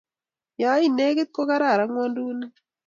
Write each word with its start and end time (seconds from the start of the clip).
ya 0.61 0.69
I 0.85 0.87
negit 0.97 1.29
ko 1.35 1.41
kararan 1.49 1.89
ng'wanduni 1.93 2.47